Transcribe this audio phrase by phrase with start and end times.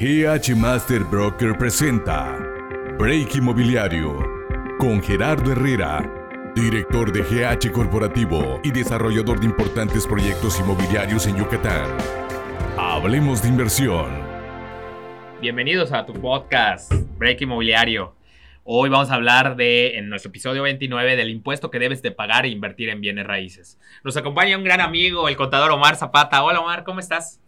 [0.00, 2.34] GH Master Broker presenta
[2.98, 4.18] Break Inmobiliario
[4.78, 6.10] con Gerardo Herrera,
[6.54, 11.98] director de GH Corporativo y desarrollador de importantes proyectos inmobiliarios en Yucatán.
[12.78, 14.06] Hablemos de inversión.
[15.42, 18.16] Bienvenidos a tu podcast Break Inmobiliario.
[18.64, 22.46] Hoy vamos a hablar de, en nuestro episodio 29, del impuesto que debes de pagar
[22.46, 23.78] e invertir en bienes raíces.
[24.02, 26.42] Nos acompaña un gran amigo, el contador Omar Zapata.
[26.42, 27.38] Hola Omar, ¿cómo estás?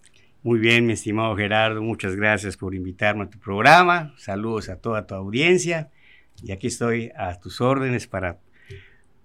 [0.45, 4.13] Muy bien, mi estimado Gerardo, muchas gracias por invitarme a tu programa.
[4.17, 5.91] Saludos a toda tu audiencia.
[6.43, 8.39] Y aquí estoy a tus órdenes para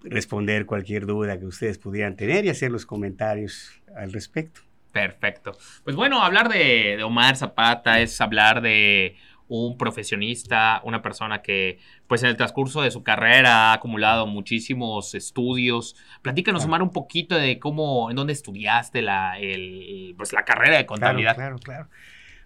[0.04, 4.60] responder cualquier duda que ustedes pudieran tener y hacer los comentarios al respecto.
[4.92, 5.58] Perfecto.
[5.82, 9.16] Pues bueno, hablar de, de Omar Zapata es hablar de
[9.48, 15.14] un profesionista, una persona que pues en el transcurso de su carrera ha acumulado muchísimos
[15.14, 15.96] estudios.
[16.22, 20.86] Platícanos, Omar, un poquito de cómo, en dónde estudiaste la, el, pues, la carrera de
[20.86, 21.34] contabilidad.
[21.34, 22.02] Claro, claro, claro.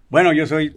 [0.08, 0.76] Bueno, yo soy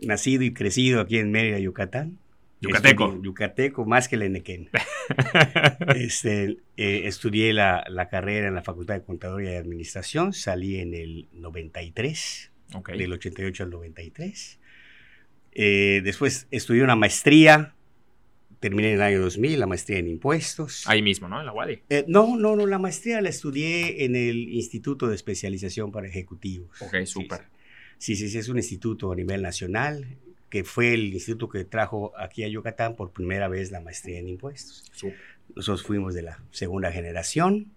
[0.00, 2.18] nacido y crecido aquí en Mérida, Yucatán.
[2.60, 3.06] Yucateco.
[3.06, 4.70] Estudié, yucateco, más que el Enequén.
[5.96, 10.94] este, eh, estudié la, la, carrera en la Facultad de Contaduría y Administración, salí en
[10.94, 12.98] el 93, okay.
[12.98, 14.60] del 88 al 93.
[15.54, 17.74] Eh, después estudié una maestría,
[18.60, 20.84] terminé en el año 2000, la maestría en impuestos.
[20.86, 21.40] Ahí mismo, ¿no?
[21.40, 21.82] En la UADI.
[21.90, 26.80] Eh, no, no, no, la maestría la estudié en el Instituto de Especialización para Ejecutivos.
[26.80, 27.42] Ok, súper.
[27.98, 30.18] Sí, sí, sí, es un instituto a nivel nacional
[30.50, 34.28] que fue el instituto que trajo aquí a Yucatán por primera vez la maestría en
[34.28, 34.84] impuestos.
[34.92, 35.16] Súper.
[35.54, 37.72] Nosotros fuimos de la segunda generación.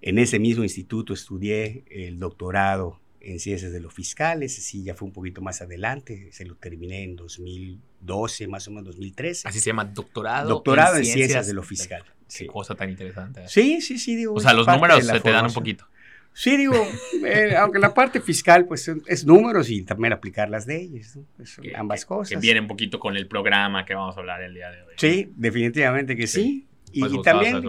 [0.00, 4.94] En ese mismo instituto estudié el doctorado en ciencias de lo fiscal, ese sí ya
[4.94, 9.48] fue un poquito más adelante, se lo terminé en 2012, más o menos 2013.
[9.48, 10.48] Así se llama doctorado.
[10.48, 12.04] Doctorado en, ciencias, ciencias, de lo fiscal.
[12.04, 12.46] Qué sí.
[12.46, 13.46] cosa tan interesante.
[13.48, 14.34] Sí, sí, sí, digo.
[14.34, 15.86] O sea, los números se te dan un poquito.
[16.32, 16.74] Sí, digo,
[17.24, 21.24] eh, aunque la parte fiscal pues es números y también aplicar las leyes, ¿no?
[21.36, 22.30] pues, que, ambas que, cosas.
[22.30, 24.94] Que viene un poquito con el programa que vamos a hablar el día de hoy.
[24.96, 26.66] Sí, definitivamente que sí.
[26.92, 27.00] sí.
[27.00, 27.62] Pues y, y también,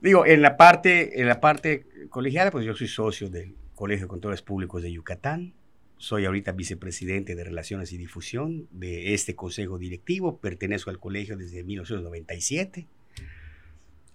[0.00, 4.10] digo, en la parte, en la parte colegiada, pues yo soy socio del Colegio de
[4.10, 5.54] Contadores Públicos de Yucatán.
[5.96, 10.38] Soy ahorita vicepresidente de Relaciones y Difusión de este consejo directivo.
[10.38, 12.86] Pertenezco al colegio desde 1997.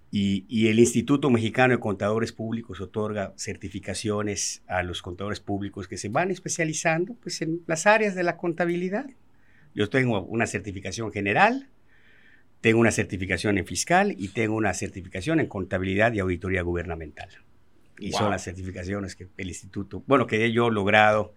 [0.10, 5.98] Y, y, el Instituto Mexicano de Contadores Públicos otorga certificaciones a los contadores públicos que
[5.98, 9.10] se van especializando pues, en las áreas de la contabilidad.
[9.76, 11.68] Yo tengo una certificación general,
[12.62, 17.28] tengo una certificación en fiscal y tengo una certificación en contabilidad y auditoría gubernamental.
[18.00, 18.20] Y wow.
[18.20, 21.34] son las certificaciones que el instituto, bueno, que yo he logrado,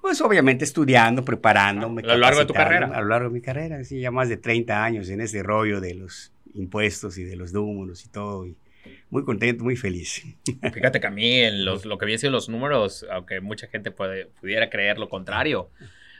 [0.00, 2.02] pues obviamente estudiando, preparándome.
[2.06, 2.86] Ah, a lo largo de tu carrera.
[2.92, 5.80] A lo largo de mi carrera, sí, ya más de 30 años en ese rollo
[5.80, 8.46] de los impuestos y de los números y todo.
[8.46, 8.56] Y
[9.10, 10.24] muy contento, muy feliz.
[10.72, 13.90] Fíjate que a mí en los, lo que viene siendo los números, aunque mucha gente
[13.90, 15.70] puede, pudiera creer lo contrario,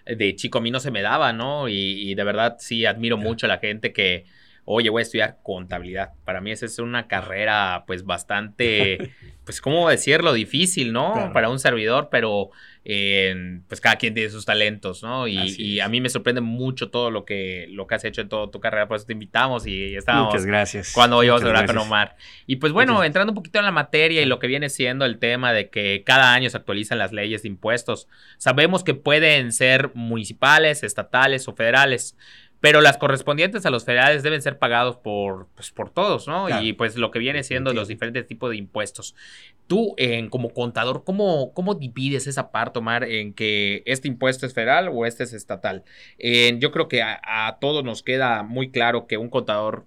[0.05, 1.69] de chico a mí no se me daba, ¿no?
[1.69, 3.29] Y, y de verdad sí admiro claro.
[3.29, 4.25] mucho a la gente que,
[4.67, 6.11] oye, voy a estudiar contabilidad.
[6.25, 9.13] Para mí esa es una carrera, pues, bastante,
[9.45, 10.33] pues, ¿cómo decirlo?
[10.33, 11.13] Difícil, ¿no?
[11.13, 11.33] Claro.
[11.33, 12.51] Para un servidor, pero,
[12.85, 15.29] eh, pues, cada quien tiene sus talentos, ¿no?
[15.29, 18.29] Y, y, a mí me sorprende mucho todo lo que, lo que has hecho en
[18.29, 20.35] toda tu carrera, por eso te invitamos y estábamos.
[20.35, 20.93] Muchas gracias.
[20.93, 22.17] Cuando íbamos a hablar con Omar.
[22.47, 23.07] Y, pues, bueno, Muchas...
[23.07, 26.03] entrando un poquito en la materia y lo que viene siendo el tema de que
[26.05, 31.55] cada año se actualizan las leyes de impuestos, sabemos que pueden ser municipales, estatales o
[31.55, 32.17] federales
[32.67, 36.47] pero las correspondientes a los federales deben ser pagados por, pues, por todos, ¿no?
[36.47, 36.65] Claro.
[36.65, 39.15] Y pues lo que viene siendo los diferentes tipos de impuestos.
[39.69, 44.53] Tú, eh, como contador, ¿cómo, ¿cómo divides esa parte, Omar, en que este impuesto es
[44.53, 45.85] federal o este es estatal?
[46.19, 49.87] Eh, yo creo que a, a, todos nos queda muy claro que un contador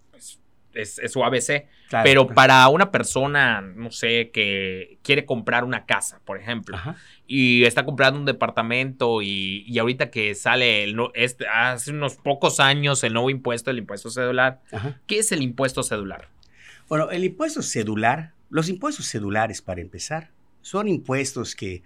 [0.74, 2.36] es, es, su ABC, claro, pero claro.
[2.36, 6.96] para una persona, no sé, que quiere comprar una casa, por ejemplo, Ajá
[7.32, 12.60] y está comprando un departamento y, y ahorita que sale el, este, hace unos pocos
[12.60, 14.62] años el nuevo impuesto, el impuesto cedular.
[14.72, 15.00] Ajá.
[15.06, 16.30] ¿Qué es el impuesto cedular?
[16.88, 20.32] Bueno, el impuesto cedular, los impuestos cedulares para empezar,
[20.64, 21.84] son impuestos que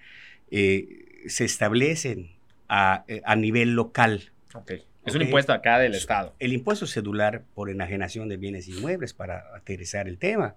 [0.50, 2.32] eh, se establecen
[2.70, 4.32] a, eh, a, nivel local.
[4.54, 4.84] Okay.
[5.06, 5.22] Es okay.
[5.22, 6.34] un impuesto acá del Estado.
[6.40, 10.56] El impuesto cedular por enajenación de bienes inmuebles, para aterrizar el tema,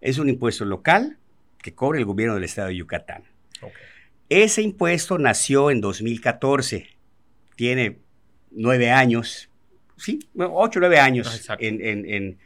[0.00, 1.18] es un impuesto local
[1.62, 3.22] que cobra el gobierno del Estado de Yucatán.
[3.60, 3.72] Okay.
[4.28, 6.88] Ese impuesto nació en 2014,
[7.56, 7.98] tiene
[8.50, 9.48] nueve años,
[9.96, 12.38] sí, ocho, nueve años Ah, en, en, en,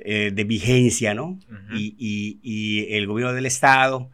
[0.00, 1.26] eh, de vigencia, ¿no?
[1.26, 1.78] Uh -huh.
[1.78, 4.10] y, y, y, el gobierno del Estado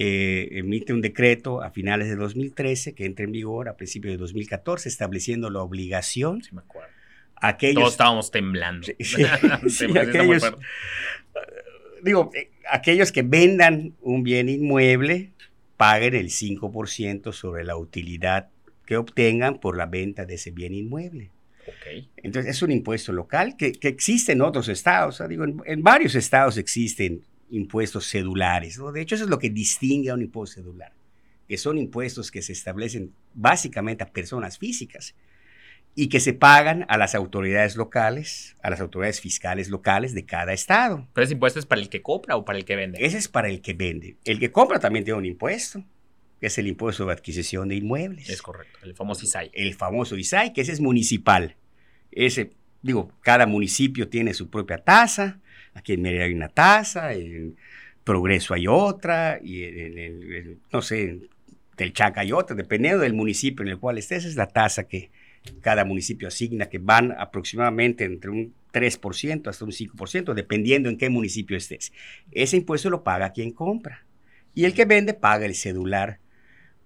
[0.00, 4.18] eh, emite un decreto a finales de 2013 que entra en vigor a principios de
[4.18, 6.40] 2014, estableciendo la obligación.
[6.40, 6.88] Sí, me acuerdo.
[7.34, 8.86] Aquellos, Todos estábamos temblando.
[8.86, 9.24] Sí, sí,
[9.70, 10.54] sí aquellos,
[12.04, 15.32] digo, eh, aquellos que vendan un bien inmueble
[15.76, 18.50] paguen el 5% sobre la utilidad
[18.86, 21.32] que obtengan por la venta de ese bien inmueble.
[21.66, 22.06] Ok.
[22.18, 25.16] Entonces, es un impuesto local que, que existe en otros estados.
[25.16, 28.78] o sea, digo, en, en varios estados existen impuestos cedulares.
[28.78, 28.92] ¿no?
[28.92, 30.92] De hecho, eso es lo que distingue a un impuesto cedular,
[31.46, 35.14] que son impuestos que se establecen básicamente a personas físicas
[35.94, 40.52] y que se pagan a las autoridades locales, a las autoridades fiscales locales de cada
[40.52, 41.08] estado.
[41.12, 43.04] ¿Pero ese impuesto es para el que compra o para el que vende?
[43.04, 44.16] Ese es para el que vende.
[44.24, 45.84] El que compra también tiene un impuesto,
[46.40, 48.28] que es el impuesto de adquisición de inmuebles.
[48.28, 49.50] Es correcto, el famoso ISAI.
[49.52, 51.56] el famoso ISAI, que ese es municipal.
[52.12, 55.40] Ese, digo, cada municipio tiene su propia tasa.
[55.78, 57.56] Aquí en Mérida hay una tasa, en
[58.04, 61.28] Progreso hay otra, y en, en- no sé, en
[61.76, 65.10] Telchaca hay otra, dependiendo del municipio en el cual estés, es la tasa que
[65.60, 71.08] cada municipio asigna, que van aproximadamente entre un 3% hasta un 5%, dependiendo en qué
[71.08, 71.92] municipio estés.
[72.32, 74.04] Ese impuesto lo paga quien compra.
[74.54, 76.18] Y el que vende paga el cedular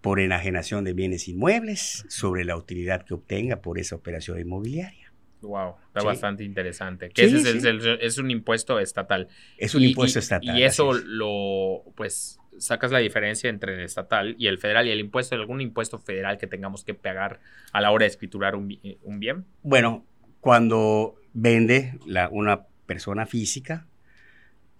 [0.00, 5.01] por enajenación de bienes inmuebles sobre la utilidad que obtenga por esa operación inmobiliaria.
[5.42, 6.06] Wow, está Sí.
[6.06, 7.10] bastante interesante.
[7.10, 7.68] Que Sí, ese es, sí.
[7.68, 9.28] el- el- es un impuesto estatal.
[9.58, 10.58] Es un Y- impuesto y- estatal.
[10.58, 11.04] Y eso es.
[11.04, 15.60] lo, pues, sacas la diferencia entre el estatal y el federal y el impuesto, algún
[15.60, 17.40] impuesto federal que tengamos que pagar
[17.72, 19.44] a la hora de escriturar un, un bien.
[19.62, 20.04] Bueno,
[20.40, 23.86] cuando vende la- una persona física,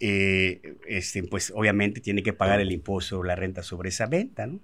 [0.01, 4.47] eh, este, pues obviamente tiene que pagar el impuesto sobre la renta sobre esa venta,
[4.47, 4.61] ¿no?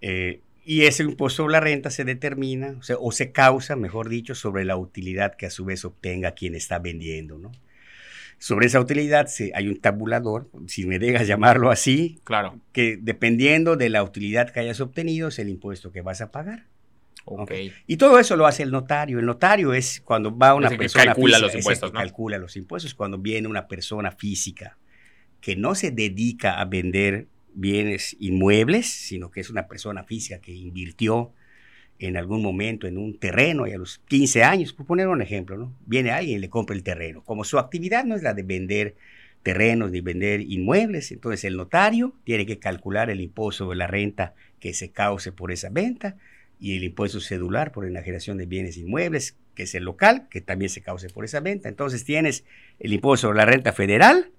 [0.00, 4.08] Eh, y ese impuesto sobre la renta se determina, o, sea, o se causa, mejor
[4.08, 7.52] dicho, sobre la utilidad que a su vez obtenga quien está vendiendo, ¿no?
[8.38, 12.58] Sobre esa utilidad se- hay un tabulador, si me dejas llamarlo así, Claro.
[12.72, 16.66] que dependiendo de la utilidad que hayas obtenido es el impuesto que vas a pagar.
[17.26, 17.40] Ok.
[17.42, 17.52] Ok.
[17.86, 19.18] Y todo eso lo hace el notario.
[19.18, 21.94] El notario es cuando va una Es el que persona calcula física, los impuestos, que
[21.94, 22.00] ¿no?
[22.00, 22.94] calcula los impuestos.
[22.94, 24.76] Cuando viene una persona física
[25.40, 30.52] que no se dedica a vender bienes inmuebles, sino que es una persona física que
[30.52, 31.32] invirtió
[31.98, 35.56] en algún momento en un terreno y a los 15 años, por poner un ejemplo,
[35.56, 35.72] ¿no?
[35.86, 37.22] Viene alguien y le compra el terreno.
[37.22, 38.96] Como su actividad no es la de vender
[39.42, 44.34] terrenos ni vender inmuebles, entonces el notario tiene que calcular el impuesto de la renta
[44.58, 46.16] que se cause por esa venta
[46.58, 50.70] y el impuesto cedular por enajenación de bienes inmuebles, que es el local, que también
[50.70, 51.68] se cause por esa venta.
[51.68, 52.44] Entonces tienes
[52.80, 54.30] el impuesto sobre la renta federal,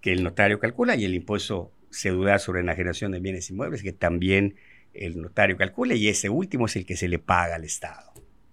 [0.00, 4.56] que el notario calcula, y el impuesto cedular sobre enajenación de bienes inmuebles, que también
[4.92, 8.12] el notario calcula, y ese último es el que se le paga al Estado.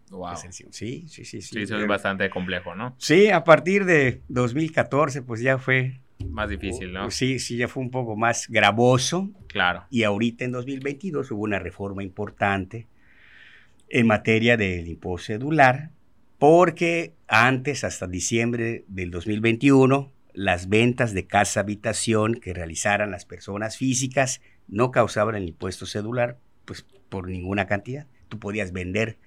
[0.10, 0.36] Wow.
[0.36, 1.24] Sí, sí, sí.
[1.26, 2.96] Sí, Sí, eso es bastante complejo, ¿no?
[2.98, 6.02] Sí, a partir de 2014, pues ya fue...
[6.30, 7.10] Más difícil, ¿no?
[7.10, 9.32] Sí, sí, ya fue un poco más gravoso.
[9.48, 9.86] Claro.
[9.90, 12.88] Y ahorita en 2022 hubo una reforma importante
[13.90, 15.92] en materia del impuesto cedular,
[16.38, 23.78] porque antes, hasta diciembre del 2021, las ventas de casa habitación que realizaran las personas
[23.78, 28.08] físicas no causaban el impuesto cedular, pues por ninguna cantidad.
[28.30, 29.18] Tú podías vender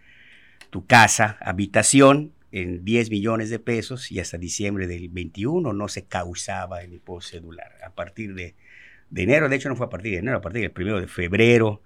[0.70, 6.04] tu casa habitación en 10 millones de pesos y hasta diciembre del 21 no se
[6.04, 7.72] causaba el impuesto cedular.
[7.84, 8.54] A partir de,
[9.10, 11.08] de enero, de hecho no fue a partir de enero, a partir del primero de
[11.08, 11.82] febrero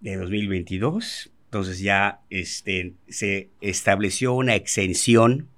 [0.00, 5.48] de 2022, entonces ya este, se estableció una exención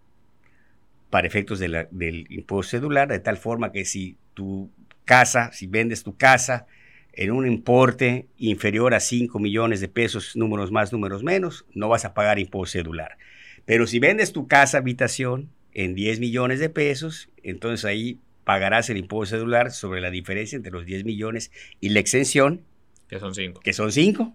[1.10, 4.70] para efectos de la- del impuesto cedular, de tal forma que si tu
[5.04, 6.66] casa, si vendes tu casa
[7.12, 12.04] en un importe inferior a 5 millones de pesos, números más, números menos, no vas
[12.04, 13.18] a pagar impuesto cedular.
[13.66, 18.96] Pero si vendes tu casa habitación en 10 millones de pesos, entonces ahí pagarás el
[18.96, 21.50] impuesto cedular sobre la diferencia entre los 10 millones
[21.80, 22.62] y la exención,
[23.08, 23.60] Que son cinco.
[23.60, 24.32] que son 5.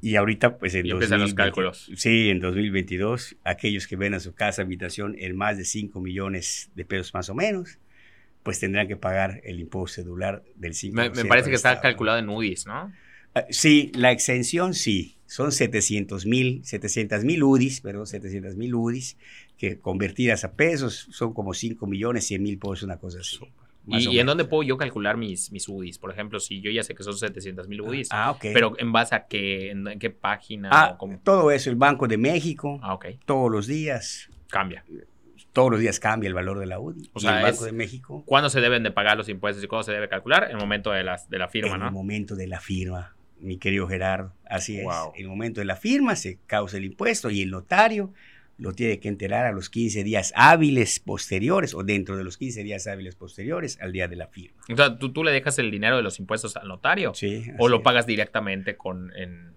[0.00, 1.90] Y ahorita, pues en Y empiezan los 2020 cálculos.
[1.96, 6.84] Sí, en 2022, aquellos que vendan su casa habitación en más de 5 millones de
[6.84, 7.78] pesos más o menos,
[8.42, 10.92] pues tendrán que pagar el impuesto cedular del 5%.
[10.92, 11.82] Me, me parece que está Estado.
[11.82, 12.92] calculado en UDIs, ¿no?
[13.34, 19.16] Ah, Sí, la exención sí, son 700 mil, 700 mil UDIs, perdón, 700 mil UDIs,
[19.58, 23.38] que convertidas a pesos son como 5 millones 100 mil pesos, una cosa así.
[23.40, 25.98] más ¿Y, en dónde puedo yo calcular mis, mis UDIs?
[25.98, 28.44] Por ejemplo, si yo ya sé que son 700 mil UDIs, Ah, ok.
[28.52, 29.70] pero ¿en base a qué?
[29.70, 30.68] ¿En, en qué página?
[30.72, 31.20] Ah, ¿O cómo?
[31.24, 33.06] todo eso, el Banco de México, Ah, ok.
[33.24, 34.84] todos los días, Cambia.
[35.52, 37.10] todos los días cambia el valor de la UDI.
[37.14, 39.64] O Y sea, el Banco es- de México, ¿Cuándo se deben de pagar los impuestos
[39.64, 40.44] y cuándo se debe calcular?
[40.44, 41.90] En el momento de, las, de la firma, en el ¿no?
[41.92, 44.86] momento de la firma, mi querido Gerardo, así es.
[45.14, 48.12] En el momento de la firma se causa el impuesto y el notario
[48.58, 52.62] lo tiene que enterar a los 15 días hábiles posteriores o dentro de los 15
[52.64, 54.60] días hábiles posteriores al día de la firma.
[54.72, 57.68] O sea, ¿tú, tú le dejas el dinero de los impuestos al notario Sí, o
[57.68, 57.82] lo es.
[57.82, 59.54] pagas directamente con en,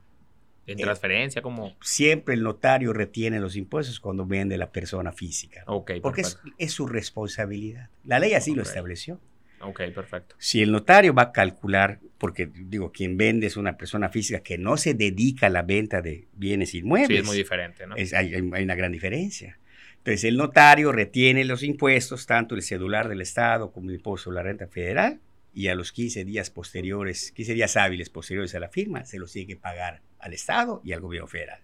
[0.67, 5.63] en Eh, transferencia, como Siempre el notario retiene los impuestos cuando vende la persona física.
[5.65, 7.89] Ok, Porque es, es su responsabilidad.
[8.05, 9.20] La ley así lo estableció.
[9.63, 10.35] Ok, perfecto.
[10.37, 14.57] Si el notario va a calcular, porque digo, quien vende es una persona física que
[14.57, 17.09] no se dedica a la venta de bienes inmuebles.
[17.09, 17.95] Sí, es muy diferente, ¿no?
[17.95, 19.57] hay, hay una gran diferencia.
[19.97, 24.35] Entonces, el notario retiene los impuestos, tanto el cedular del Estado como el impuesto sobre
[24.37, 25.19] la renta federal,
[25.53, 29.31] y a los 15 días posteriores, 15 días hábiles posteriores a la firma, se los
[29.31, 31.59] tiene que pagar al Estado y al gobierno federal.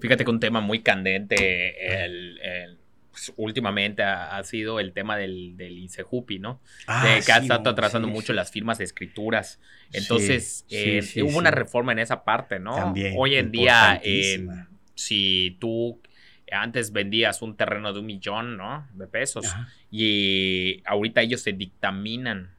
[0.00, 1.76] Fíjate que un tema muy candente
[3.16, 6.60] pues, últimamente ha, sido el tema del, del INSEJUPI, ¿no?
[6.86, 9.58] Ah, de que ha estado atrasando mucho las firmas de escrituras.
[9.94, 12.76] Entonces, eh, hubo una reforma en esa parte, ¿no?
[12.76, 14.02] También, Hoy en día,
[14.94, 15.98] si tú
[16.52, 18.86] antes vendías un terreno de un millón, ¿no?
[18.92, 19.46] De pesos.
[19.90, 22.50] Y ahorita ellos se dictaminan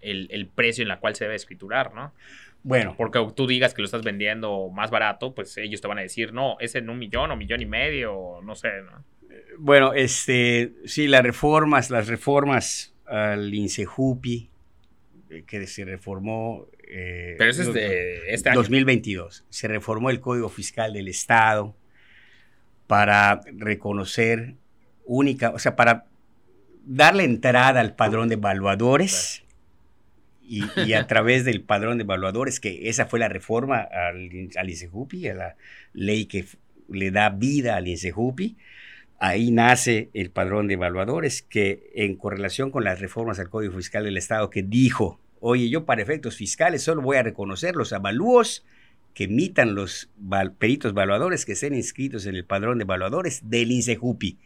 [0.00, 2.14] el, precio en la cual se debe escriturar, ¿no?
[2.62, 2.94] Bueno.
[2.96, 6.32] Porque tú digas que lo estás vendiendo más barato, pues ellos te van a decir,
[6.32, 9.04] no, es en un millón o millón y medio, no sé, ¿no?
[9.58, 14.50] Bueno, este, sí, las reformas, las reformas al INSEJUPI,
[15.30, 16.66] eh, que se reformó.
[16.88, 18.60] Eh, Pero eso es de este año.
[18.60, 19.44] 2022.
[19.48, 21.74] Se reformó el Código Fiscal del Estado
[22.86, 24.54] para reconocer
[25.04, 26.06] única, o sea, para
[26.84, 29.42] darle entrada al padrón de evaluadores
[30.42, 35.28] y, a través del padrón de evaluadores, que esa fue la reforma al, al INSEJUPI,
[35.28, 35.56] a la
[35.92, 36.44] ley que
[36.88, 38.56] le da vida al INSEJUPI,
[39.18, 44.04] ahí nace el padrón de evaluadores que en correlación con las reformas al Código Fiscal
[44.04, 48.64] del Estado que dijo, oye, yo para efectos fiscales solo voy a reconocer los avalúos
[49.14, 50.10] que emitan los
[50.58, 54.38] peritos evaluadores que estén inscritos en el padrón de evaluadores del INSEJUPI.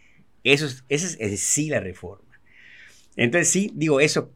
[0.44, 2.28] Eso es, esa es sí la reforma.
[3.16, 4.32] Entonces sí, digo, eso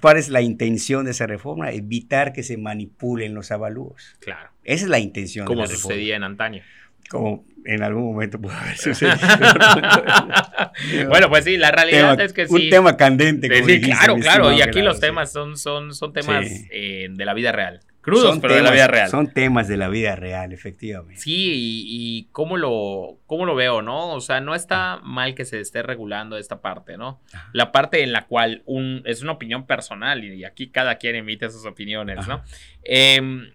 [0.00, 1.70] ¿Cuál es la intención de esa reforma?
[1.72, 4.16] Evitar que se manipulen los avalúos.
[4.20, 4.50] Claro.
[4.64, 5.82] Esa es la intención de la reforma.
[5.82, 6.62] Como sucedía en antaño.
[7.08, 9.16] Como en algún momento pudo haber sucedido.
[11.08, 12.54] bueno, pues sí, la realidad es que sí.
[12.54, 13.48] Un tema candente.
[13.64, 14.52] sí, claro, claro.
[14.52, 17.80] Y aquí los temas son, son, son temas eh, de la vida real.
[18.00, 19.10] Crudos, pero de la vida real.
[19.10, 21.20] Son temas de la vida real, efectivamente.
[21.20, 21.52] Sí,
[21.86, 24.14] y, cómo, lo, cómo lo veo, ¿no?
[24.14, 27.20] O sea, no está mal que se esté regulando esta parte, ¿no?
[27.52, 31.50] La parte en la cual un, es una opinión personal y aquí cada quien emite
[31.50, 32.42] sus opiniones, ¿no?
[32.84, 33.52] Em,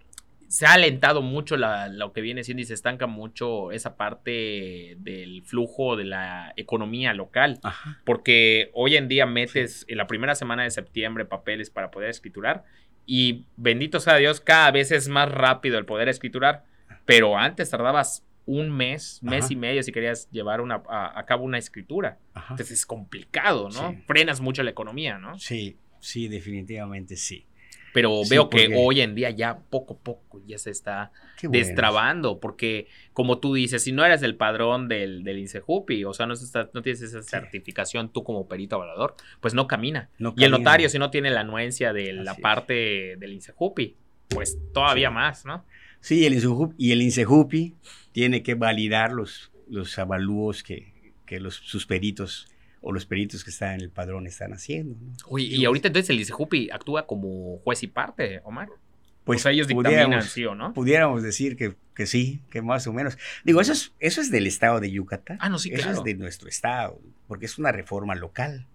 [0.48, 5.42] se ha alentado mucho lo que viene siendo y se estanca mucho esa parte del
[5.44, 7.60] flujo de la economía local.
[8.06, 12.64] Porque hoy en día metes en la primera semana de septiembre papeles para poder escriturar
[13.06, 16.66] y bendito sea Dios, cada vez es más rápido el poder escriturar,
[17.06, 21.58] pero antes tardabas un mes, mes y medio si querías llevar una, a, cabo una
[21.58, 22.20] escritura.
[22.36, 23.96] Entonces es complicado, ¿no?
[24.06, 25.38] Frenas mucho la economía, ¿no?
[25.40, 27.46] Sí, sí, definitivamente sí.
[27.96, 32.88] Pero veo que hoy en día ya poco a poco ya se está destrabando, porque
[33.14, 36.34] como tú dices, si no eres el padrón del, del INSEJUPI, o sea, no,
[36.74, 40.10] no tienes esa certificación tú como perito avalador, pues no camina.
[40.36, 43.96] y el notario, si no tiene la anuencia de la parte del INSEJUPI,
[44.28, 45.64] pues todavía más, ¿no?
[46.02, 46.38] Sí, el
[46.78, 47.76] y el INSEJUPI
[48.12, 52.50] tiene que validar los, los avalúos que, que los, sus peritos
[52.88, 54.96] o los peritos que están en el padrón están haciendo.
[55.38, 58.70] y ahorita entonces el ICEJUPI actúa como juez y parte, Omar.
[59.24, 60.72] Pues ellos dictaminan, sí o no.
[60.72, 63.18] Pudiéramos decir que, que, sí, que más o menos.
[63.44, 65.40] Digo, eso es, eso es del estado de Yucatán.
[65.42, 68.68] Ah, no, sí, Eso es de nuestro estado, porque es una reforma local.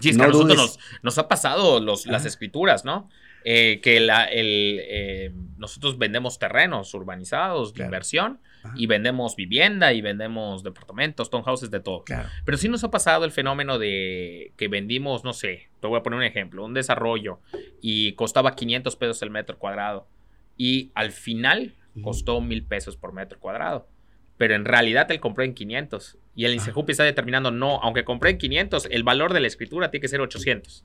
[0.00, 3.08] Sí, es que a nosotros nos, ha pasado los, las escrituras, ¿no?
[3.44, 8.40] Eh, que la, el, eh, nosotros vendemos terrenos urbanizados de inversión
[8.74, 12.04] y vendemos vivienda y vendemos departamentos, townhouses, de todo.
[12.44, 16.02] Pero sí nos ha pasado el fenómeno de que vendimos, no sé, te voy a
[16.02, 17.38] poner un ejemplo, un desarrollo
[17.80, 20.08] y costaba 500 pesos el metro cuadrado
[20.56, 23.86] y al final costó mil pesos por metro cuadrado.
[24.36, 28.30] Pero en realidad él compró en 500 y el INSEJUPI está determinando, no, aunque compré
[28.30, 30.84] en 500, el valor de la escritura tiene que ser 800.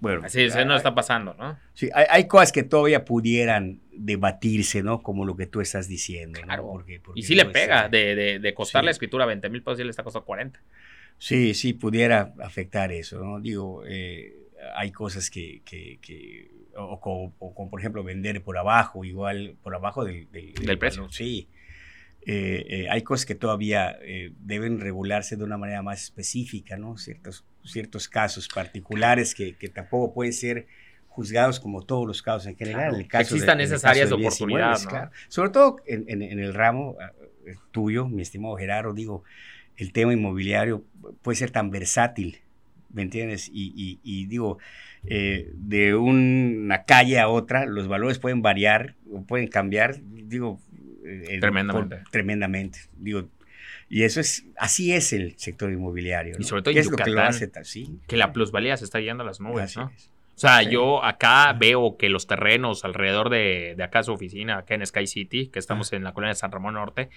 [0.00, 1.58] Bueno, así eso no está pasando, ¿no?
[1.72, 5.02] Sí, hay, cosas que todavía pudieran debatirse, ¿no?
[5.02, 6.38] Como lo que tú estás diciendo.
[6.42, 6.64] Claro.
[6.64, 9.90] Porque, y sí le pega, de, de, costar la escritura 20 mil pesos, sí le
[9.90, 10.60] está costando 40.
[11.16, 13.40] Sí, sí, pudiera afectar eso, ¿no?
[13.40, 14.34] Digo, eh,
[14.76, 20.04] hay cosas que, que, que o, como, por ejemplo vender por abajo, igual por abajo
[20.04, 21.08] del, del, precio.
[21.10, 21.48] sí.
[22.26, 23.98] Eh, eh, hay cosas que todavía
[24.40, 26.96] deben regularse de una manera más específica, ¿no?
[26.96, 30.66] Ciertos ciertos casos particulares que, que, tampoco pueden ser
[31.08, 32.94] juzgados como todos los casos en general.
[32.94, 34.78] el caso Existan esas áreas de oportunidad.
[34.82, 35.10] ¿no?
[35.28, 36.96] Sobre todo en, en, el ramo
[37.46, 39.24] eh, tuyo, mi estimado Gerardo, digo,
[39.76, 40.84] el tema inmobiliario
[41.22, 42.40] puede ser tan versátil,
[42.92, 43.48] ¿me entiendes?
[43.52, 44.58] Y, y, digo,
[45.04, 50.60] eh, de una calle a otra, los valores pueden variar o pueden cambiar, digo,
[51.04, 52.02] eh, tremendamente.
[52.10, 52.78] tremendamente.
[52.96, 53.28] Digo,
[53.88, 56.36] Y eso es, así es el sector inmobiliario.
[56.38, 58.76] Y sobre todo ¿Qué en es lo que lo Yucatán, hace sí, Que la plusvalía
[58.76, 59.90] se está yendo a las nubes, así ¿no?
[59.94, 60.10] es.
[60.36, 60.70] O sea, Sí.
[60.70, 65.06] yo acá veo que los terrenos alrededor de, de acá su oficina, acá en Sky
[65.06, 67.08] City, que estamos en la colonia de San Ramón Norte,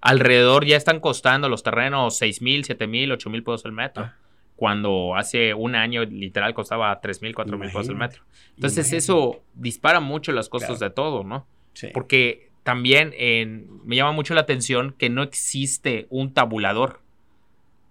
[0.00, 4.04] alrededor ya están costando los terrenos 6 mil, 7 mil, 8 mil pesos el metro.
[4.04, 4.16] Ah.
[4.56, 8.22] Cuando hace un año literal costaba 3 mil, 4 mil pesos el metro.
[8.56, 8.96] Entonces Imagínate.
[8.98, 10.90] eso dispara mucho los costos Claro.
[10.90, 11.46] de todo, ¿no?
[11.74, 11.88] Sí.
[11.92, 17.00] Porque también en- me llama mucho la atención que no existe un tabulador.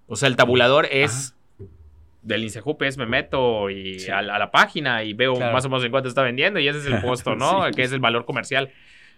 [0.08, 1.36] O sea, el tabulador es
[2.22, 4.12] del INSEJUP, es me meto y Sí.
[4.12, 5.54] a, la- a la página y veo Claro.
[5.54, 7.66] más o menos en cuánto está vendiendo y ese es el costo, ¿no?
[7.68, 7.72] Sí.
[7.76, 8.72] Que es el valor comercial.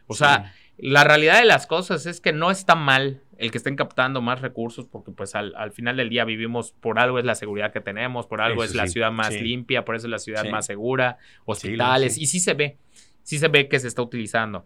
[0.07, 3.75] O sea, la realidad de las cosas es que no está mal el que estén
[3.75, 7.35] captando más recursos porque pues al, al final del día vivimos, por algo es la
[7.35, 10.19] seguridad que tenemos, por algo Eso es la ciudad más limpia, por eso es la
[10.19, 12.77] ciudad más segura, hospitales, y sí se ve,
[13.23, 14.65] sí se ve que se está utilizando.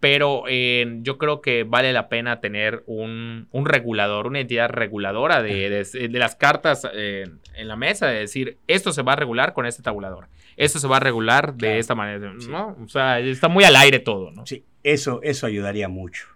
[0.00, 5.42] Pero eh, yo creo que vale la pena tener un, un regulador, una entidad reguladora
[5.42, 7.24] de, de- de las cartas eh,
[7.54, 10.88] en la mesa, de decir, esto se va a regular con este tabulador, esto se
[10.88, 11.80] va a regular de Claro.
[11.80, 12.50] esta manera, Sí.
[12.50, 12.76] ¿no?
[12.84, 14.44] O sea, está muy al aire todo, ¿no?
[14.46, 16.26] Sí, eso, eso ayudaría mucho.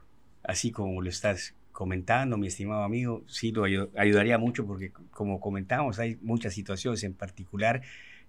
[0.45, 5.41] Así como lo estás comentando, mi estimado amigo, sí lo ayu- ayudaría mucho porque, como
[5.41, 7.83] comentamos, hay muchas situaciones en particular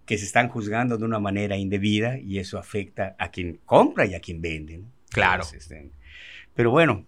[0.06, 4.16] que se están juzgando de una manera indebida y eso afecta a quien compra y
[4.16, 4.80] a quien vende.
[4.80, 4.86] ¿no?
[5.10, 5.44] Claro.
[5.44, 5.92] Entonces, este,
[6.56, 7.06] pero bueno,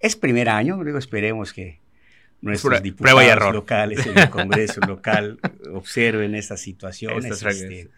[0.00, 1.80] es primer año, luego esperemos que
[2.40, 3.54] nuestros diputados y error.
[3.54, 5.38] locales en el Congreso local
[5.72, 7.24] observen estas situaciones.
[7.24, 7.90] Estas este,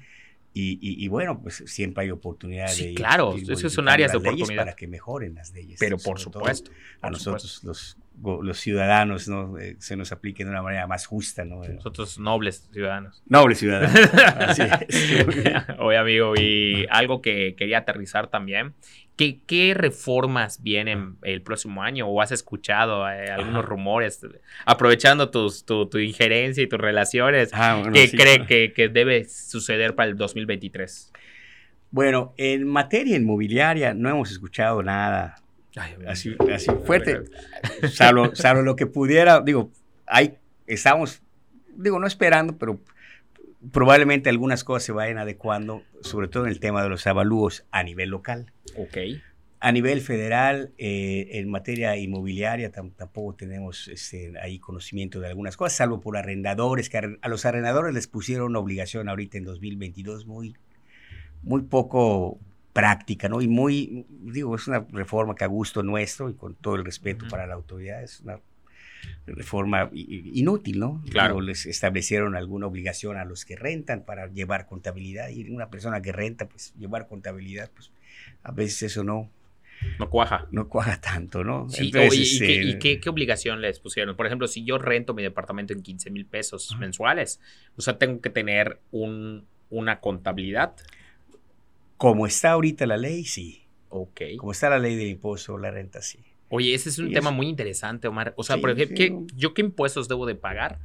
[0.52, 4.18] y, y- y bueno, pues siempre hay oportunidad Sí, de claro, esas son áreas de
[4.18, 4.62] oportunidad.
[4.62, 5.78] Para que mejoren las leyes.
[5.78, 6.70] Pero por todo supuesto.
[7.02, 9.58] a nosotros los, ciudadanos ¿no?
[9.58, 11.44] Eh, se nos aplique de una manera más justa.
[11.44, 11.56] ¿no?
[11.56, 11.74] supuesto.
[11.74, 13.22] Nosotros nobles ciudadanos.
[13.26, 13.92] Noble ciudadano.
[14.38, 15.64] Así es.
[15.78, 18.72] Oye, amigo, y algo que quería aterrizar también.
[19.16, 22.06] ¿Qué, qué reformas vienen el próximo año?
[22.06, 23.68] ¿O has escuchado eh, algunos Ajá.
[23.68, 24.20] rumores?
[24.66, 28.46] Aprovechando tus, tu, tu injerencia y tus relaciones, Ah, bueno, ¿qué sí, cree claro.
[28.46, 31.12] que, que debe suceder para el 2023?
[31.90, 35.36] Bueno, en materia inmobiliaria no hemos escuchado nada
[36.06, 37.22] así, así fuerte,
[37.90, 39.70] salvo, salvo lo que pudiera, digo,
[40.06, 40.34] hay,
[40.66, 41.22] estamos,
[41.74, 42.80] digo, no esperando, pero
[43.72, 47.82] probablemente algunas cosas se vayan adecuando, sobre todo en el tema de los avalúos a
[47.82, 48.52] nivel local.
[48.76, 48.96] Ok.
[49.58, 55.56] A nivel federal, eh, en materia inmobiliaria, tam- tampoco tenemos este, ahí conocimiento de algunas
[55.56, 60.26] cosas, salvo por arrendadores, que a los arrendadores les pusieron una obligación ahorita en 2022
[60.26, 60.54] muy,
[61.42, 62.38] muy poco
[62.74, 63.40] práctica, ¿no?
[63.40, 67.24] Y muy, digo, es una reforma que a gusto nuestro y con todo el respeto
[67.30, 68.38] para la autoridad, es una
[69.26, 70.00] reforma i-
[70.34, 71.02] i- inútil, ¿no?
[71.10, 71.34] Claro.
[71.34, 76.00] Digo, les establecieron alguna obligación a los que rentan para llevar contabilidad y una persona
[76.02, 77.90] que renta, pues llevar contabilidad, pues
[78.42, 79.30] a veces eso no,
[79.98, 80.46] No cuaja.
[80.52, 81.68] no cuaja tanto, ¿no?
[81.68, 84.16] Sí, Entonces, ¿y, este, qué, y qué- qué obligación les pusieron?
[84.16, 87.40] Por ejemplo, si yo rento mi departamento en 15 mil pesos mensuales,
[87.76, 90.74] o sea, tengo que tener un, una contabilidad.
[91.96, 93.62] Como está ahorita la ley, sí.
[93.88, 94.22] Ok.
[94.38, 96.18] Como está la ley del impuesto la renta, sí.
[96.48, 98.32] Oye, ese es un tema muy interesante, Omar.
[98.36, 99.26] O sea, Sí, por ejemplo, sí, ¿qué-.
[99.34, 100.78] ¿yo qué impuestos debo de pagar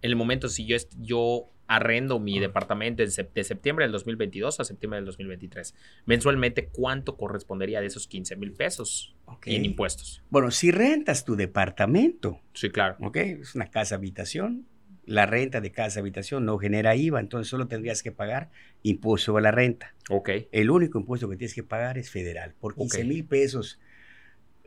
[0.00, 2.42] en el momento si yo, yo arrendo mi Ah.
[2.42, 5.74] departamento de septiembre del 2022 a septiembre del 2023?
[6.06, 9.46] Mensualmente, ¿cuánto correspondería de esos 15 mil pesos Ok.
[9.48, 10.22] en impuestos?
[10.30, 12.96] Bueno, si rentas tu departamento, Sí, claro.
[13.00, 13.16] ¿ok?
[13.16, 14.66] Es una casa habitación.
[15.04, 18.50] La renta de casa habitación no genera IVA, entonces solo tendrías que pagar
[18.82, 19.94] impuesto a la renta.
[20.10, 20.30] Ok.
[20.52, 22.54] El único impuesto que tienes que pagar es federal.
[22.60, 23.06] Por 15 Ok.
[23.08, 23.80] mil pesos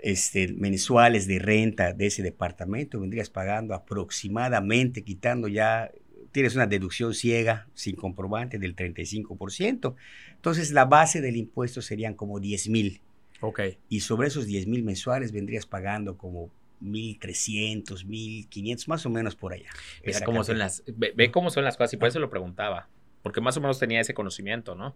[0.05, 5.91] este, mensuales de renta de ese departamento, vendrías pagando aproximadamente, quitando ya,
[6.31, 9.95] tienes una deducción ciega sin comprobante del 35%.
[10.35, 13.01] Entonces la base del impuesto serían como 10 mil.
[13.41, 13.61] Ok.
[13.89, 16.51] Y sobre esos 10 mil mensuales vendrías pagando como
[16.83, 19.71] 1.300, 1.500, más o menos por allá.
[20.05, 22.89] Mira cómo son las, ve, ve cómo son las cosas y por eso lo preguntaba.
[23.25, 24.95] Porque más o menos tenía ese conocimiento, ¿no?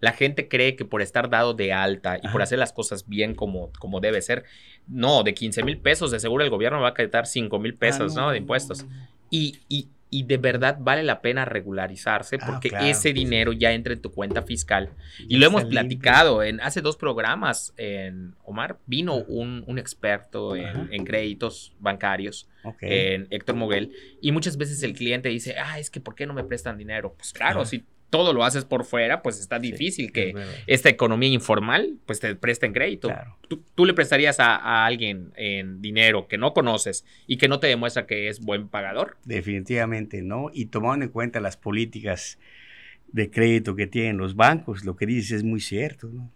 [0.00, 3.34] La gente cree que por estar dado de alta y por hacer las cosas bien
[3.34, 4.44] como, como debe ser,
[4.86, 8.14] no, de 15 mil pesos, de seguro el gobierno va a quitar 5 mil pesos,
[8.18, 8.30] Ah, ¿no?
[8.32, 8.84] De impuestos.
[8.84, 9.08] no, no, no.
[9.30, 13.12] Y, y, y de verdad vale la pena regularizarse Ah, porque claro, ese sí.
[13.12, 14.90] dinero ya entra en tu cuenta fiscal.
[15.28, 21.04] Y lo hemos platicado en hace dos programas, en Omar, vino un, un experto en,
[21.04, 22.48] créditos bancarios
[22.80, 23.92] en Héctor Moguel.
[24.20, 27.14] Y muchas veces el cliente dice, ah, es que ¿por qué no me prestan dinero?
[27.16, 27.70] Pues claro, Ajá.
[27.70, 30.52] si todo lo haces por fuera, pues está Sí, difícil es que verdad.
[30.66, 33.08] esta economía informal, pues te presten crédito.
[33.08, 33.36] Claro.
[33.48, 37.60] ¿Tú, tú le prestarías a, a alguien en dinero que no conoces y que no
[37.60, 39.16] te demuestra que es buen pagador?
[39.24, 40.50] Definitivamente no.
[40.52, 42.38] Y tomando en cuenta las políticas
[43.12, 46.08] de crédito que tienen los bancos, lo que dices es muy cierto.
[46.08, 46.30] ¿no?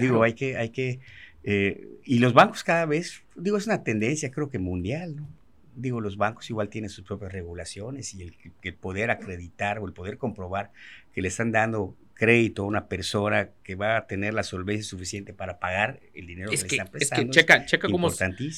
[0.00, 1.00] Digo, hay que, hay que
[1.48, 5.28] Eh, y los bancos cada vez, digo, es una tendencia creo que mundial, ¿no?
[5.76, 9.92] Digo, los bancos igual tienen sus propias regulaciones y el, el poder acreditar o el
[9.92, 10.72] poder comprobar
[11.16, 15.32] que le están dando crédito a una persona que va a tener la solvencia suficiente
[15.32, 17.30] para pagar el dinero que, le están prestando.
[17.30, 18.10] Es que checa, checa cómo,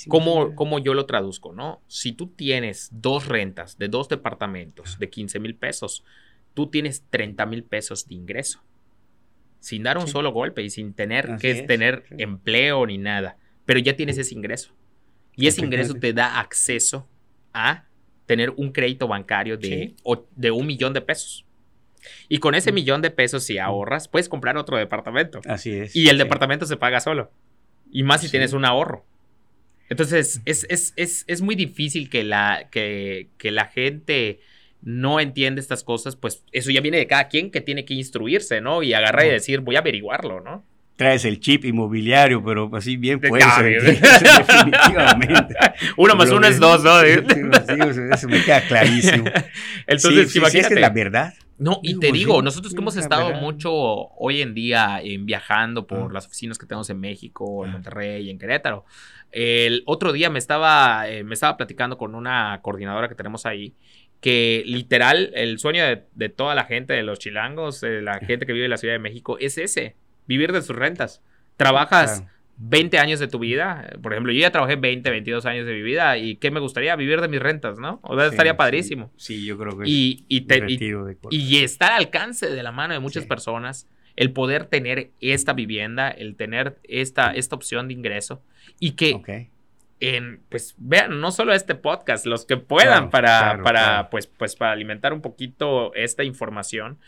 [0.08, 1.80] cómo, cómo, yo lo traduzco, ¿no?
[1.86, 6.02] Si tú tienes dos rentas de dos departamentos de 15 mil pesos,
[6.52, 8.60] tú tienes 30 mil pesos de ingreso.
[9.60, 13.36] Sin dar un solo golpe y sin tener que tener empleo ni nada.
[13.66, 14.74] Pero ya tienes ese ingreso.
[15.36, 17.08] Y ese ingreso te da acceso
[17.52, 17.84] a
[18.26, 19.94] tener un crédito bancario de,
[20.34, 21.44] de un millón de pesos.
[22.28, 22.74] Y con ese mm.
[22.74, 25.40] millón de pesos, si ahorras, puedes comprar otro departamento.
[25.46, 25.94] Así es.
[25.94, 27.30] Y el departamento se paga solo.
[27.90, 29.04] Y más si tienes un ahorro.
[29.88, 34.40] Entonces, es, es, es, es muy difícil que la, que, que la gente
[34.82, 38.60] no entiende estas cosas, pues eso ya viene de cada quien que tiene que instruirse,
[38.60, 38.82] ¿no?
[38.82, 40.64] Y agarrar y decir, voy a averiguarlo, ¿no?
[40.98, 43.82] Traes el chip inmobiliario, pero así bien puede ser.
[44.00, 45.54] definitivamente.
[45.96, 47.00] uno más uno es dos, ¿no?
[47.00, 49.24] eso me queda clarísimo.
[49.86, 50.74] Entonces, sí, imagínate.
[50.74, 51.34] es la verdad.
[51.56, 56.12] No, y te digo, nosotros que hemos estado mucho hoy en día en viajando por
[56.12, 58.84] las oficinas que tenemos en México, en Monterrey, en Querétaro.
[59.30, 63.74] El otro día me estaba, eh, me estaba platicando con una coordinadora que tenemos ahí
[64.20, 68.52] que literal el sueño de, toda la gente, de los chilangos, de la gente que
[68.52, 69.94] vive en la Ciudad de México, es ese,
[70.28, 71.22] vivir de sus rentas.
[71.56, 72.22] Trabajas
[72.58, 75.82] 20 años de tu vida, por ejemplo, yo ya trabajé 20, 22 años de mi
[75.82, 76.94] vida y ¿qué me gustaría?
[76.96, 78.00] Vivir de mis rentas, ¿no?
[78.02, 79.12] O sea, estaría padrísimo.
[79.16, 80.44] Sí, yo creo que y, y,
[81.30, 86.10] y estar al alcance de la mano de muchas personas, el poder tener esta vivienda,
[86.10, 88.42] el tener esta, esta opción de ingreso
[88.78, 89.48] y que...
[90.00, 94.70] En, pues vean, no solo este podcast, los que puedan para, para, Pues, pues para
[94.70, 96.98] alimentar un poquito esta información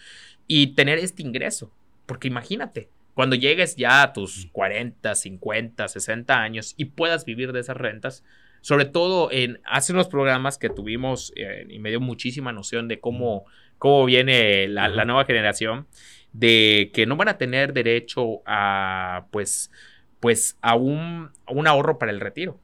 [0.48, 1.70] y tener este ingreso.
[2.06, 2.88] Porque imagínate,
[3.20, 8.24] cuando llegues ya a tus 40, 50, 60 años y puedas vivir de esas rentas,
[8.62, 12.98] sobre todo en hace unos programas que tuvimos eh, y me dio muchísima noción de
[12.98, 13.44] cómo,
[13.76, 15.86] cómo viene la, nueva generación,
[16.32, 19.70] de que no van a tener derecho a pues,
[20.20, 22.58] pues a un, ahorro para el retiro.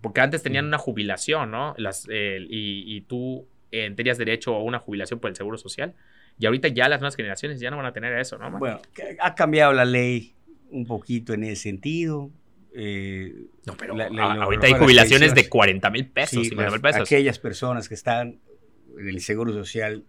[0.00, 1.74] Porque antes tenían una jubilación, ¿no?
[1.76, 5.94] Las, y, tú eh, tenías derecho a una jubilación por el Seguro Social.
[6.38, 8.50] Y ahorita ya las nuevas generaciones ya no van a tener eso, ¿no?
[8.58, 8.80] Bueno,
[9.20, 10.34] ha cambiado la ley
[10.70, 12.30] un poquito en ese sentido.
[12.74, 17.02] Eh, no, pero ahorita hay jubilaciones de 40 mil pesos, pues, pesos.
[17.02, 18.40] Aquellas personas que están
[18.98, 20.04] en el Seguro Social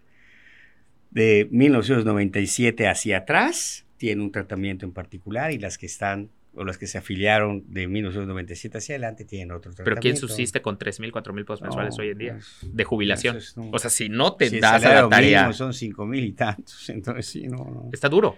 [1.11, 6.77] de 1997 hacia atrás tienen un tratamiento en particular y las que están o las
[6.77, 9.83] que se afiliaron de 1997 hacia adelante tienen otro tratamiento.
[9.83, 13.37] Pero ¿quién subsiste con 3 mil, 4 mil pesos mensuales hoy en día de jubilación?
[13.71, 15.51] o sea, si no te das la tarea...
[15.53, 18.37] son 5 mil y tantos, entonces sí, no, Está duro.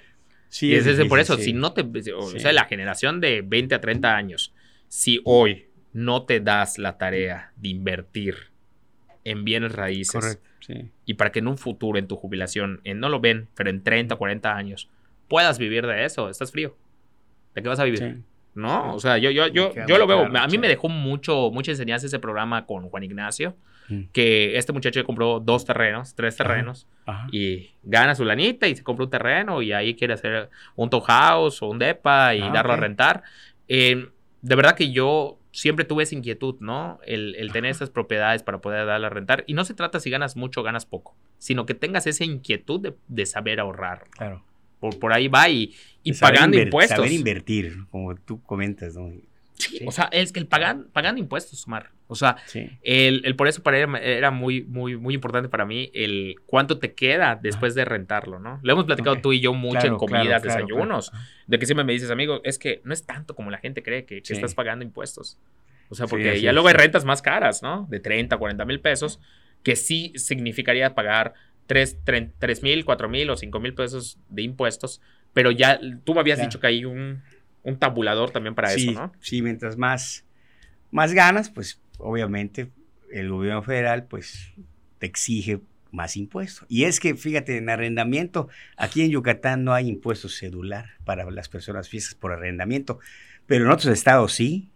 [0.49, 1.85] Sí, es, por eso, si no te...
[2.13, 4.53] O sea, la generación de 20 a 30 años,
[4.87, 8.35] si hoy no te das la tarea de invertir
[9.23, 10.89] en bienes raíces Correcto, sí.
[11.05, 13.83] y para que en un futuro, en tu jubilación, en, no lo ven, pero en
[13.83, 14.89] 30 o 40 años,
[15.27, 16.77] puedas vivir de eso, estás frío.
[17.55, 18.21] ¿De qué vas a vivir?
[18.53, 18.95] ¿No?
[18.95, 20.25] O sea, yo, yo, yo, yo lo veo.
[20.35, 23.55] A mí me dejó mucho, mucha enseñanza ese programa con Juan Ignacio.
[23.89, 24.01] Mm.
[24.11, 26.87] Que este muchacho compró dos terrenos, tres terrenos,
[27.31, 31.61] y gana su lanita y se compra un terreno y ahí quiere hacer un house
[31.61, 33.23] o un depa y ah, darlo a rentar.
[33.69, 34.09] Eh,
[34.41, 36.99] de verdad que yo siempre tuve esa inquietud, ¿no?
[37.05, 39.43] El, el tener esas propiedades para poder darle a rentar.
[39.47, 42.81] Y no se trata si ganas mucho o ganas poco, sino que tengas esa inquietud
[42.81, 44.05] de, de saber ahorrar.
[44.11, 44.43] Claro.
[44.79, 46.97] Por, por ahí va y, y pagando impuestos.
[46.97, 49.11] Saber invertir, como tú comentas, ¿no?
[49.55, 51.89] Sí, O sea, es que el pagan, pagando impuestos, Omar.
[52.09, 52.37] O sea,
[52.83, 56.79] el, el, por eso para él era muy, muy, muy importante para mí el cuánto
[56.79, 58.59] te queda después de rentarlo, ¿no?
[58.63, 61.11] Lo hemos platicado tú y yo mucho en comidas, desayunos,
[61.47, 64.05] de que siempre me dices, amigo, es que no es tanto como la gente cree
[64.05, 65.37] que, que estás pagando impuestos.
[65.89, 67.87] O sea, porque ya luego hay rentas más caras, ¿no?
[67.89, 69.19] De 30, 40 mil pesos,
[69.63, 71.33] que sí significaría pagar
[71.67, 75.01] 3 mil, 4 mil o 5 mil pesos de impuestos,
[75.33, 77.21] pero ya tú me habías dicho que hay un,
[77.63, 79.11] un, tabulador también para eso, ¿no?
[79.19, 80.25] Sí, mientras más,
[80.89, 82.71] más ganas, pues obviamente
[83.11, 84.51] el gobierno federal pues
[84.99, 85.59] te exige
[85.91, 86.65] más impuestos.
[86.69, 91.49] Y es que, fíjate, en arrendamiento, aquí en Yucatán no hay impuesto cedular para las
[91.49, 92.99] personas físicas por arrendamiento,
[93.45, 94.69] pero en otros estados sí.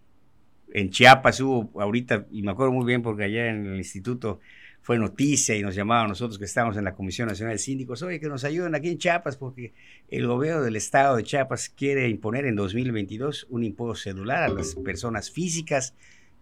[0.74, 4.40] En Chiapas hubo ahorita, y me acuerdo muy bien porque allá en el instituto
[4.82, 8.20] fue noticia y nos llamaban nosotros que estamos en la Comisión Nacional de Síndicos, oye,
[8.20, 9.74] que nos ayuden aquí en Chiapas porque
[10.10, 14.76] el gobierno del estado de Chiapas quiere imponer en 2022 un impuesto cedular a las
[14.76, 15.94] personas físicas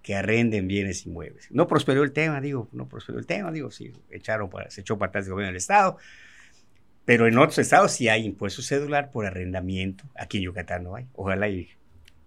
[0.02, 1.52] que arrenden bienes inmuebles.
[1.52, 4.97] No prosperó el tema, digo, no prosperó el tema, digo, sí, echaron para, se echó
[4.97, 5.97] para atrás el gobierno del estado,
[7.04, 11.08] pero en otros estados sí hay impuesto cedular por arrendamiento, aquí en Yucatán no hay,
[11.13, 11.69] ojalá y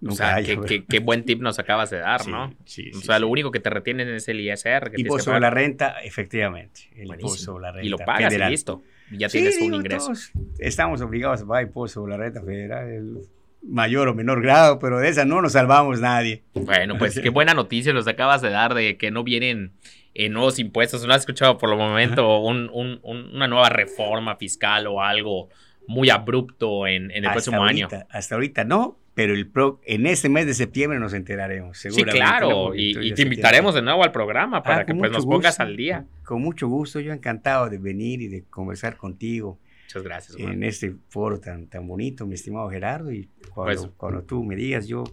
[0.06, 2.52] o sea, qué, buen tip nos acabas de dar, ¿no?
[2.64, 4.90] Sí, o sea, lo único que te retienen es el ISR.
[4.90, 6.88] Que impuesto sobre la renta, efectivamente.
[6.96, 7.86] El impuesto sobre la renta.
[7.86, 8.82] Y lo pagas y listo.
[9.10, 10.12] ya tienes un ingreso.
[10.58, 13.20] estamos obligados a pagar impuesto sobre la renta federal,
[13.62, 16.42] mayor o menor grado, pero de esa no nos salvamos nadie.
[16.54, 19.72] Bueno, pues qué buena noticia nos acabas de dar de que no vienen
[20.14, 21.06] eh, nuevos impuestos.
[21.06, 25.48] No has escuchado por el momento una nueva reforma fiscal o algo
[25.86, 27.88] muy abrupto en, el próximo año.
[28.10, 32.12] Hasta ahorita no, pero el pro, en este mes de septiembre nos enteraremos, seguramente.
[32.12, 35.60] Sí, claro, y, te invitaremos de nuevo al programa para ah, que pues, nos pongas
[35.60, 36.06] al día.
[36.24, 39.58] Con mucho gusto, yo encantado de venir y de conversar contigo.
[39.84, 40.38] Muchas gracias.
[40.38, 44.56] En este foro tan, tan bonito, mi estimado Gerardo, y cuando, pues cuando tú me
[44.56, 45.04] digas, yo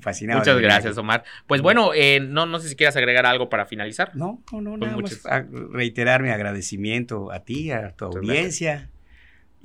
[0.00, 0.40] fascinado.
[0.40, 1.24] Muchas gracias, Omar.
[1.46, 4.16] Pues bueno, eh, no, no sé si quieras agregar algo para finalizar.
[4.16, 8.90] No, no, no, pues nada más reiterar mi agradecimiento a ti, a tu audiencia.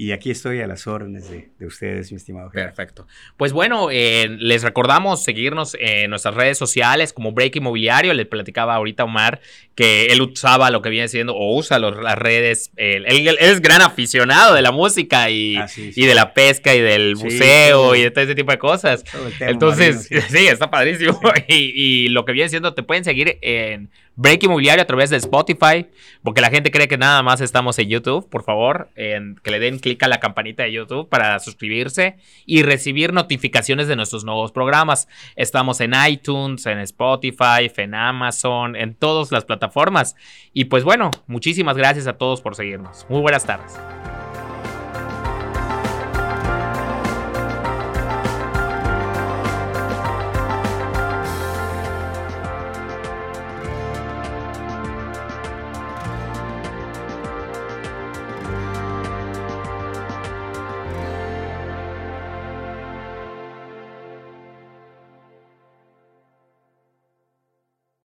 [0.02, 2.50] Y aquí estoy a las órdenes de, ustedes, mi estimado.
[2.52, 3.06] Perfecto.
[3.36, 8.14] Pues bueno, eh, les recordamos seguirnos en nuestras redes sociales como Break Inmobiliario.
[8.14, 9.42] Le platicaba ahorita Omar
[9.76, 12.72] que él usaba lo que viene siendo o usa las redes.
[12.78, 13.06] él,
[13.42, 18.02] es gran aficionado de la música y, y de la pesca y del buceo y
[18.04, 19.04] de todo ese tipo de cosas.
[19.42, 20.48] Entonces, sí.
[20.48, 21.20] está padrísimo.
[21.50, 23.90] Y, y lo que viene siendo, te pueden seguir en
[24.22, 25.88] Break Inmobiliario a través de Spotify,
[26.24, 29.80] porque la gente cree que nada más estamos en YouTube, por favor, que le den
[29.80, 35.08] clic a la campanita de YouTube para suscribirse y recibir notificaciones de nuestros nuevos programas.
[35.38, 40.18] Estamos en iTunes, en Spotify, en Amazon, en todas las plataformas.
[40.52, 43.06] Y pues bueno, muchísimas gracias a todos por seguirnos.
[43.08, 43.80] Muy buenas tardes.